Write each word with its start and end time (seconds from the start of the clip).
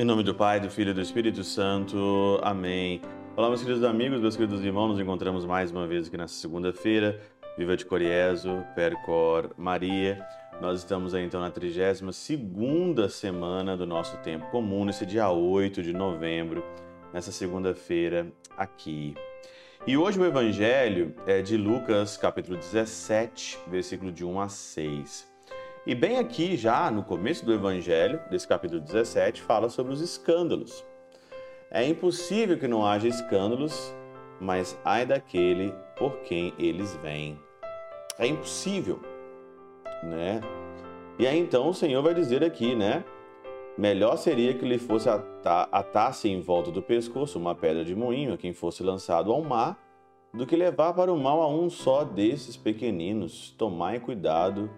Em 0.00 0.04
nome 0.04 0.22
do 0.22 0.34
Pai, 0.34 0.58
do 0.58 0.70
Filho 0.70 0.92
e 0.92 0.94
do 0.94 1.02
Espírito 1.02 1.44
Santo. 1.44 2.40
Amém. 2.42 3.02
Olá, 3.36 3.48
meus 3.48 3.60
queridos 3.60 3.84
amigos, 3.84 4.18
meus 4.18 4.34
queridos 4.34 4.64
irmãos, 4.64 4.88
nos 4.88 4.98
encontramos 4.98 5.44
mais 5.44 5.70
uma 5.70 5.86
vez 5.86 6.08
aqui 6.08 6.16
nessa 6.16 6.32
segunda-feira. 6.32 7.20
Viva 7.58 7.76
de 7.76 7.84
Coriezo, 7.84 8.64
Percor 8.74 9.50
Maria. 9.58 10.26
Nós 10.58 10.78
estamos 10.78 11.14
aí 11.14 11.22
então 11.22 11.38
na 11.38 11.50
32 11.50 12.16
segunda 12.16 13.10
semana 13.10 13.76
do 13.76 13.84
nosso 13.84 14.16
tempo 14.22 14.46
comum, 14.46 14.86
nesse 14.86 15.04
dia 15.04 15.28
8 15.28 15.82
de 15.82 15.92
novembro, 15.92 16.64
nessa 17.12 17.30
segunda-feira 17.30 18.32
aqui. 18.56 19.14
E 19.86 19.96
hoje 19.96 20.20
o 20.20 20.26
evangelho 20.26 21.14
é 21.26 21.40
de 21.40 21.56
Lucas, 21.56 22.18
capítulo 22.18 22.58
17, 22.58 23.58
versículo 23.66 24.12
de 24.12 24.22
1 24.22 24.40
a 24.40 24.46
6. 24.46 25.26
E 25.86 25.94
bem 25.94 26.18
aqui, 26.18 26.54
já 26.54 26.90
no 26.90 27.02
começo 27.02 27.46
do 27.46 27.54
evangelho, 27.54 28.20
desse 28.30 28.46
capítulo 28.46 28.78
17, 28.78 29.40
fala 29.40 29.70
sobre 29.70 29.94
os 29.94 30.02
escândalos. 30.02 30.84
É 31.70 31.82
impossível 31.82 32.58
que 32.58 32.68
não 32.68 32.84
haja 32.84 33.08
escândalos, 33.08 33.94
mas 34.38 34.78
ai 34.84 35.06
daquele 35.06 35.74
por 35.96 36.14
quem 36.24 36.52
eles 36.58 36.94
vêm. 36.96 37.40
É 38.18 38.26
impossível, 38.26 39.00
né? 40.02 40.42
E 41.18 41.26
aí 41.26 41.38
então 41.38 41.66
o 41.66 41.74
Senhor 41.74 42.02
vai 42.02 42.12
dizer 42.12 42.44
aqui, 42.44 42.74
né? 42.74 43.02
Melhor 43.78 44.16
seria 44.16 44.52
que 44.54 44.64
lhe 44.64 44.78
fosse 44.78 45.08
atasse 45.44 46.28
em 46.28 46.40
volta 46.40 46.70
do 46.70 46.82
pescoço 46.82 47.38
uma 47.38 47.54
pedra 47.54 47.84
de 47.84 47.94
moinho 47.94 48.34
a 48.34 48.36
quem 48.36 48.52
fosse 48.52 48.82
lançado 48.82 49.32
ao 49.32 49.42
mar, 49.42 49.78
do 50.34 50.46
que 50.46 50.56
levar 50.56 50.92
para 50.92 51.12
o 51.12 51.18
mal 51.18 51.40
a 51.40 51.48
um 51.48 51.70
só 51.70 52.04
desses 52.04 52.56
pequeninos. 52.56 53.54
Tomai 53.56 53.98
cuidado 53.98 54.70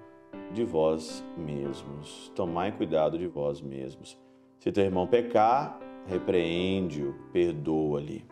de 0.52 0.64
vós 0.64 1.24
mesmos. 1.36 2.30
Tomai 2.34 2.72
cuidado 2.72 3.18
de 3.18 3.26
vós 3.26 3.60
mesmos. 3.60 4.16
Se 4.58 4.70
teu 4.70 4.84
irmão 4.84 5.06
pecar, 5.06 5.78
repreende-o, 6.06 7.14
perdoa-lhe. 7.32 8.24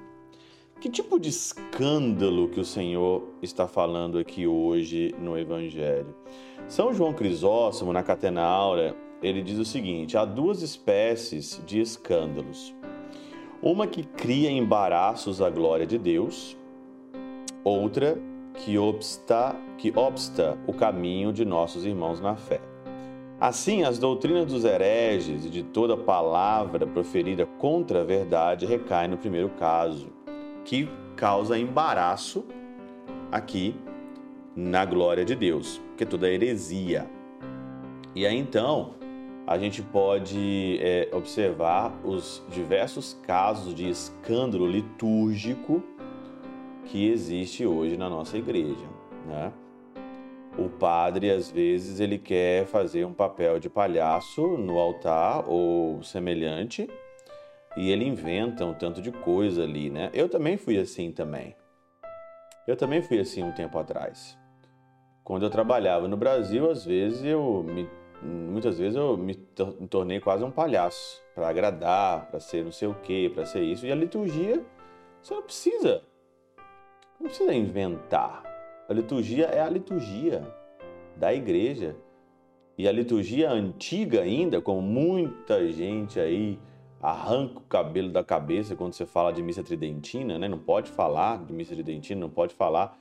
Que 0.80 0.89
tipo 0.89 1.19
de 1.20 1.28
escândalo 1.28 2.48
que 2.48 2.61
o 2.61 2.64
Senhor 2.64 3.34
está 3.42 3.67
falando 3.67 4.19
aqui 4.19 4.47
hoje 4.47 5.14
no 5.19 5.36
Evangelho? 5.36 6.14
São 6.69 6.95
João 6.95 7.12
Crisóstomo, 7.12 7.92
na 7.92 8.02
Catena 8.02 8.42
Áurea, 8.42 8.97
ele 9.22 9.42
diz 9.42 9.58
o 9.58 9.64
seguinte: 9.64 10.16
há 10.16 10.24
duas 10.24 10.62
espécies 10.62 11.60
de 11.66 11.80
escândalos. 11.80 12.74
Uma 13.62 13.86
que 13.86 14.02
cria 14.02 14.50
embaraços 14.50 15.42
à 15.42 15.50
glória 15.50 15.86
de 15.86 15.98
Deus, 15.98 16.56
outra 17.62 18.18
que 18.54 18.78
obsta, 18.78 19.54
que 19.77 19.92
obsta 19.94 20.58
o 20.66 20.72
caminho 20.72 21.32
de 21.32 21.44
nossos 21.44 21.84
irmãos 21.84 22.20
na 22.20 22.36
fé. 22.36 22.60
Assim, 23.38 23.84
as 23.84 23.98
doutrinas 23.98 24.46
dos 24.46 24.64
hereges 24.64 25.46
e 25.46 25.50
de 25.50 25.62
toda 25.62 25.96
palavra 25.96 26.86
proferida 26.86 27.46
contra 27.46 28.00
a 28.00 28.05
verdade 28.05 28.66
recaem 28.66 29.08
no 29.08 29.16
primeiro 29.16 29.48
caso, 29.50 30.08
que 30.64 30.88
causa 31.16 31.58
embaraço 31.58 32.44
aqui 33.32 33.74
na 34.55 34.84
glória 34.84 35.24
de 35.24 35.34
Deus, 35.34 35.80
que 35.96 36.05
é 36.05 36.06
toda 36.06 36.30
heresia. 36.30 37.08
E 38.14 38.27
aí 38.27 38.36
então 38.36 38.99
a 39.50 39.58
gente 39.58 39.82
pode 39.82 40.78
é, 40.80 41.08
observar 41.12 41.92
os 42.04 42.40
diversos 42.50 43.14
casos 43.24 43.74
de 43.74 43.90
escândalo 43.90 44.64
litúrgico 44.64 45.82
que 46.84 47.10
existe 47.10 47.66
hoje 47.66 47.96
na 47.96 48.08
nossa 48.08 48.38
igreja, 48.38 48.86
né? 49.26 49.52
o 50.56 50.68
padre 50.68 51.32
às 51.32 51.50
vezes 51.50 51.98
ele 51.98 52.16
quer 52.16 52.64
fazer 52.66 53.04
um 53.04 53.12
papel 53.12 53.58
de 53.58 53.68
palhaço 53.68 54.40
no 54.40 54.78
altar 54.78 55.44
ou 55.48 56.00
semelhante 56.00 56.88
e 57.77 57.90
ele 57.90 58.05
inventa 58.05 58.64
um 58.64 58.74
tanto 58.74 59.02
de 59.02 59.10
coisa 59.10 59.64
ali, 59.64 59.90
né? 59.90 60.10
Eu 60.12 60.28
também 60.28 60.56
fui 60.56 60.78
assim 60.78 61.10
também. 61.10 61.56
Eu 62.68 62.77
também 62.77 63.02
fui 63.02 63.18
assim 63.18 63.42
um 63.42 63.52
tempo 63.52 63.77
atrás. 63.78 64.39
Quando 65.24 65.44
eu 65.44 65.50
trabalhava 65.50 66.06
no 66.06 66.16
Brasil, 66.16 66.70
às 66.70 66.84
vezes 66.84 67.24
eu 67.24 67.64
me, 67.64 67.89
muitas 68.23 68.79
vezes 68.79 68.97
eu 68.97 69.17
me 69.17 69.35
tornei 69.89 70.20
quase 70.20 70.45
um 70.45 70.51
palhaço 70.51 71.23
para 71.35 71.48
agradar, 71.48 72.31
para 72.31 72.41
ser 72.41 72.64
não 72.64 72.73
sei 72.73 72.89
o 72.89 72.95
quê, 72.95 73.31
para 73.33 73.47
ser 73.47 73.63
isso. 73.63 73.86
E 73.86 73.92
a 73.92 73.95
liturgia, 73.95 74.64
você 75.23 75.35
não 75.35 75.42
precisa, 75.42 76.03
não 77.19 77.27
precisa 77.27 77.55
inventar. 77.55 78.42
A 78.89 78.92
liturgia 78.92 79.47
é 79.47 79.61
a 79.61 79.70
liturgia 79.70 80.42
da 81.17 81.33
igreja. 81.33 81.97
E 82.77 82.89
a 82.89 82.92
liturgia 82.92 83.51
antiga 83.51 84.23
ainda, 84.23 84.61
como 84.61 84.81
muita 84.81 85.70
gente 85.70 86.19
aí 86.19 86.58
arranca 87.02 87.58
o 87.58 87.63
cabelo 87.63 88.11
da 88.11 88.23
cabeça 88.23 88.77
quando 88.77 88.92
você 88.92 89.07
fala 89.07 89.33
de 89.33 89.42
missa 89.42 89.63
tridentina, 89.63 90.39
né? 90.39 90.48
Não 90.48 90.58
pode 90.58 90.91
falar 90.91 91.45
de 91.45 91.52
missa 91.52 91.75
tridentina, 91.75 92.20
não 92.20 92.31
pode 92.31 92.55
falar. 92.55 92.98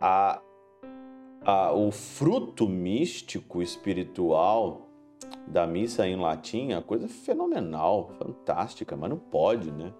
A, 0.00 0.40
a, 1.44 1.72
o 1.72 1.90
fruto 1.90 2.68
místico 2.68 3.62
espiritual 3.62 4.88
da 5.46 5.66
missa 5.66 6.06
em 6.06 6.16
latim 6.16 6.70
é 6.70 6.76
uma 6.76 6.82
coisa 6.82 7.08
fenomenal, 7.08 8.10
fantástica, 8.18 8.96
mas 8.96 9.10
não 9.10 9.18
pode, 9.18 9.70
né? 9.70 9.92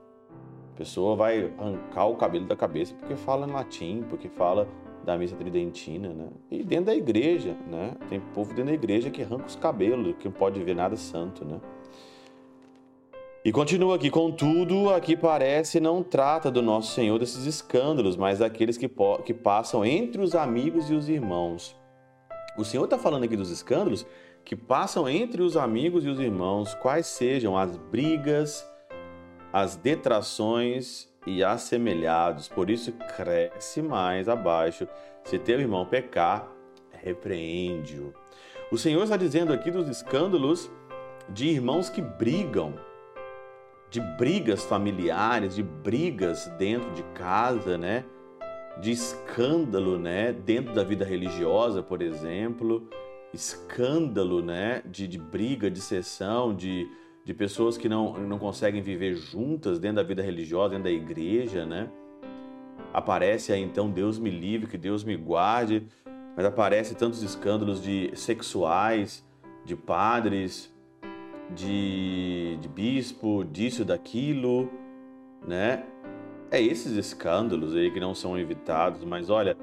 pessoa 0.81 1.15
vai 1.15 1.53
arrancar 1.59 2.07
o 2.07 2.17
cabelo 2.17 2.47
da 2.47 2.57
cabeça 2.57 2.95
porque 2.95 3.15
fala 3.15 3.47
em 3.47 3.51
latim, 3.51 4.03
porque 4.09 4.31
fala 4.31 4.67
da 5.05 5.19
missa 5.19 5.37
tridentina, 5.37 6.09
né? 6.09 6.29
E 6.51 6.63
dentro 6.63 6.87
da 6.87 6.95
igreja, 6.95 7.55
né? 7.71 7.95
Tem 8.09 8.19
povo 8.19 8.55
dentro 8.55 8.71
da 8.71 8.73
igreja 8.73 9.11
que 9.11 9.23
arranca 9.23 9.45
os 9.45 9.57
cabelos, 9.57 10.17
que 10.19 10.25
não 10.25 10.33
pode 10.33 10.63
ver 10.63 10.75
nada 10.75 10.97
santo, 10.97 11.45
né? 11.45 11.61
E 13.43 13.51
continua 13.51 13.97
aqui, 13.97 14.11
contudo, 14.11 14.91
aqui 14.91 15.17
parece 15.17 15.81
não 15.81 16.03
trata 16.03 16.51
do 16.51 16.61
nosso 16.61 16.93
Senhor 16.93 17.19
desses 17.19 17.47
escândalos, 17.47 18.15
mas 18.15 18.41
daqueles 18.41 18.77
que, 18.77 18.91
que 19.25 19.33
passam 19.33 19.83
entre 19.83 20.21
os 20.21 20.35
amigos 20.35 20.91
e 20.91 20.95
os 20.95 21.09
irmãos. 21.09 21.75
O 22.59 22.67
Senhor 22.67 22.85
está 22.85 22.99
falando 22.99 23.25
aqui 23.25 23.39
dos 23.39 23.51
escândalos 23.51 24.07
que 24.45 24.55
passam 24.55 25.09
entre 25.09 25.41
os 25.41 25.57
amigos 25.57 26.05
e 26.05 26.11
os 26.11 26.21
irmãos, 26.21 26.75
quais 26.75 27.07
sejam 27.07 27.57
as 27.57 27.79
brigas, 27.79 28.69
as 29.51 29.75
detrações 29.75 31.09
e 31.27 31.43
assemelhados, 31.43 32.47
por 32.47 32.69
isso 32.69 32.93
cresce 33.17 33.81
mais 33.81 34.29
abaixo. 34.29 34.87
Se 35.25 35.39
teu 35.39 35.59
irmão 35.59 35.87
pecar, 35.87 36.47
repreende-o. 36.91 38.13
O 38.71 38.77
Senhor 38.77 39.03
está 39.03 39.17
dizendo 39.17 39.51
aqui 39.51 39.71
dos 39.71 39.89
escândalos 39.89 40.71
de 41.31 41.49
irmãos 41.49 41.89
que 41.89 42.03
brigam, 42.03 42.75
de 43.91 44.01
brigas 44.01 44.65
familiares, 44.65 45.57
de 45.57 45.63
brigas 45.63 46.47
dentro 46.57 46.91
de 46.93 47.03
casa, 47.15 47.77
né? 47.77 48.05
De 48.81 48.93
escândalo, 48.93 49.99
né? 49.99 50.33
Dentro 50.33 50.73
da 50.73 50.85
vida 50.85 51.05
religiosa, 51.05 51.83
por 51.83 52.01
exemplo, 52.01 52.89
escândalo, 53.35 54.41
né? 54.41 54.81
De, 54.87 55.09
de 55.09 55.19
briga, 55.19 55.69
de 55.69 55.81
sessão, 55.81 56.55
de, 56.55 56.89
de 57.25 57.35
pessoas 57.35 57.77
que 57.77 57.89
não, 57.89 58.13
não 58.15 58.39
conseguem 58.39 58.81
viver 58.81 59.17
juntas 59.17 59.81
dentro 59.81 59.97
da 59.97 60.05
vida 60.05 60.23
religiosa, 60.23 60.71
dentro 60.71 60.85
da 60.85 60.91
igreja, 60.91 61.67
né? 61.67 61.91
Aparece 62.95 63.53
aí 63.53 63.61
então 63.61 63.91
Deus 63.91 64.19
me 64.21 64.31
livre, 64.31 64.69
que 64.69 64.79
Deus 64.79 65.03
me 65.03 65.17
guarde, 65.17 65.87
mas 66.37 66.47
aparece 66.47 66.95
tantos 66.95 67.23
escândalos 67.23 67.83
de 67.83 68.13
sexuais, 68.15 69.27
de 69.65 69.75
padres, 69.75 70.70
de, 71.55 72.57
de 72.61 72.69
bispo, 72.69 73.45
disso, 73.45 73.85
daquilo, 73.85 74.71
né? 75.47 75.85
É 76.51 76.61
esses 76.61 76.97
escândalos 76.97 77.77
aí 77.77 77.91
que 77.91 78.01
não 78.01 78.15
são 78.15 78.39
evitados, 78.39 79.05
mas 79.05 79.31
olha, 79.31 79.57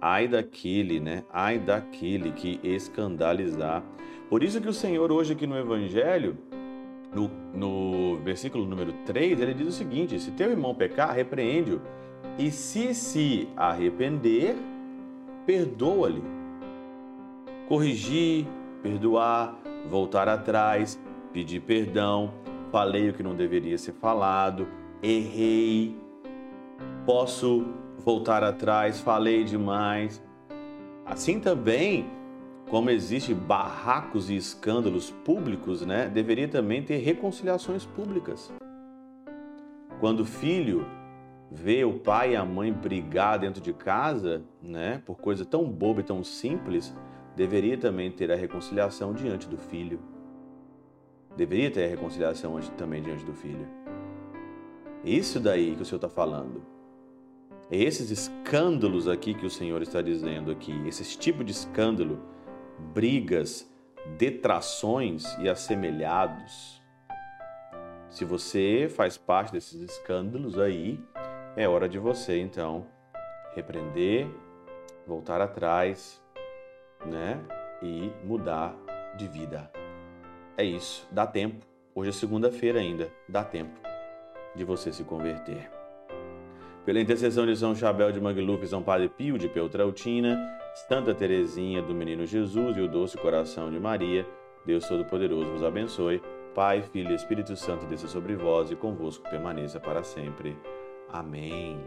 ai 0.00 0.26
daquele, 0.26 0.98
né? 0.98 1.24
Ai 1.32 1.58
daquele 1.58 2.32
que 2.32 2.58
escandalizar. 2.62 3.82
Por 4.28 4.42
isso 4.42 4.60
que 4.60 4.68
o 4.68 4.72
Senhor 4.72 5.12
hoje 5.12 5.34
aqui 5.34 5.46
no 5.46 5.56
Evangelho, 5.56 6.36
no, 7.14 7.30
no 7.54 8.16
versículo 8.24 8.64
número 8.64 8.92
3, 9.04 9.40
ele 9.40 9.54
diz 9.54 9.68
o 9.68 9.72
seguinte: 9.72 10.18
Se 10.18 10.30
teu 10.32 10.50
irmão 10.50 10.74
pecar, 10.74 11.14
repreende-o, 11.14 11.80
e 12.38 12.50
se 12.50 12.94
se 12.94 13.48
arrepender, 13.56 14.56
perdoa-lhe. 15.46 16.22
Corrigir, 17.68 18.46
perdoar, 18.82 19.56
voltar 19.88 20.28
atrás, 20.28 20.98
pedir 21.32 21.60
perdão, 21.60 22.32
falei 22.70 23.10
o 23.10 23.12
que 23.12 23.22
não 23.22 23.34
deveria 23.34 23.78
ser 23.78 23.92
falado, 23.92 24.68
errei, 25.02 25.96
posso 27.04 27.66
voltar 27.98 28.42
atrás, 28.42 29.00
falei 29.00 29.44
demais. 29.44 30.22
Assim 31.04 31.40
também 31.40 32.06
como 32.70 32.88
existe 32.88 33.34
barracos 33.34 34.30
e 34.30 34.36
escândalos 34.36 35.10
públicos, 35.10 35.82
né, 35.82 36.08
deveria 36.08 36.48
também 36.48 36.82
ter 36.82 36.96
reconciliações 36.98 37.84
públicas. 37.84 38.50
Quando 40.00 40.20
o 40.20 40.24
filho 40.24 40.86
ver 41.50 41.84
o 41.84 41.98
pai 41.98 42.32
e 42.32 42.36
a 42.36 42.44
mãe 42.44 42.72
brigar 42.72 43.38
dentro 43.38 43.60
de 43.60 43.74
casa, 43.74 44.42
né, 44.62 45.02
por 45.04 45.18
coisa 45.18 45.44
tão 45.44 45.68
boba 45.68 46.00
e 46.00 46.04
tão 46.04 46.24
simples, 46.24 46.96
deveria 47.36 47.76
também 47.76 48.10
ter 48.10 48.32
a 48.32 48.36
reconciliação 48.36 49.12
diante 49.12 49.46
do 49.46 49.58
filho. 49.58 50.00
Deveria 51.42 51.72
ter 51.72 51.86
a 51.86 51.88
reconciliação 51.88 52.56
também 52.78 53.02
diante 53.02 53.24
do 53.24 53.34
filho. 53.34 53.66
Isso 55.04 55.40
daí 55.40 55.74
que 55.74 55.82
o 55.82 55.84
Senhor 55.84 55.96
está 55.96 56.08
falando. 56.08 56.64
Esses 57.68 58.12
escândalos 58.12 59.08
aqui 59.08 59.34
que 59.34 59.44
o 59.44 59.50
Senhor 59.50 59.82
está 59.82 60.00
dizendo 60.00 60.52
aqui, 60.52 60.72
esse 60.86 61.18
tipo 61.18 61.42
de 61.42 61.50
escândalo, 61.50 62.22
brigas, 62.94 63.68
detrações 64.16 65.36
e 65.38 65.48
assemelhados. 65.48 66.80
Se 68.08 68.24
você 68.24 68.88
faz 68.88 69.18
parte 69.18 69.50
desses 69.50 69.80
escândalos 69.80 70.56
aí, 70.60 71.04
é 71.56 71.66
hora 71.66 71.88
de 71.88 71.98
você 71.98 72.38
então 72.38 72.86
repreender, 73.52 74.28
voltar 75.08 75.40
atrás, 75.40 76.22
né? 77.04 77.40
E 77.82 78.12
mudar 78.24 78.76
de 79.16 79.26
vida. 79.26 79.81
É 80.56 80.64
isso, 80.64 81.06
dá 81.10 81.26
tempo. 81.26 81.64
Hoje 81.94 82.10
é 82.10 82.12
segunda-feira 82.12 82.80
ainda, 82.80 83.10
dá 83.28 83.44
tempo 83.44 83.80
de 84.54 84.64
você 84.64 84.92
se 84.92 85.04
converter. 85.04 85.70
Pela 86.84 87.00
intercessão 87.00 87.46
de 87.46 87.56
São 87.56 87.74
Chabel 87.74 88.10
de 88.10 88.20
Mangluf, 88.20 88.66
São 88.66 88.82
Padre 88.82 89.08
Pio 89.08 89.38
de 89.38 89.48
Peltrautina, 89.48 90.36
Santa 90.88 91.14
Teresinha 91.14 91.80
do 91.80 91.94
Menino 91.94 92.26
Jesus 92.26 92.76
e 92.76 92.80
o 92.80 92.88
Doce 92.88 93.16
Coração 93.16 93.70
de 93.70 93.78
Maria, 93.78 94.26
Deus 94.66 94.86
Todo-Poderoso 94.86 95.50
vos 95.50 95.62
abençoe. 95.62 96.22
Pai, 96.54 96.82
Filho 96.82 97.12
e 97.12 97.14
Espírito 97.14 97.56
Santo 97.56 97.86
desça 97.86 98.06
sobre 98.06 98.36
vós 98.36 98.70
e 98.70 98.76
convosco 98.76 99.28
permaneça 99.30 99.80
para 99.80 100.02
sempre. 100.02 100.56
Amém. 101.08 101.78